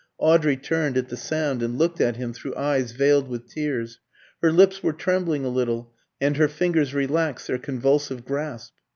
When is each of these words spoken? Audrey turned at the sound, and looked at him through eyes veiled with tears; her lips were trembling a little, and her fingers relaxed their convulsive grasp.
Audrey 0.17 0.57
turned 0.57 0.97
at 0.97 1.09
the 1.09 1.15
sound, 1.15 1.61
and 1.61 1.77
looked 1.77 2.01
at 2.01 2.15
him 2.15 2.33
through 2.33 2.55
eyes 2.55 2.91
veiled 2.93 3.27
with 3.29 3.47
tears; 3.47 3.99
her 4.41 4.51
lips 4.51 4.81
were 4.81 4.93
trembling 4.93 5.45
a 5.45 5.49
little, 5.49 5.93
and 6.19 6.37
her 6.37 6.47
fingers 6.47 6.91
relaxed 6.95 7.45
their 7.45 7.59
convulsive 7.59 8.25
grasp. 8.25 8.73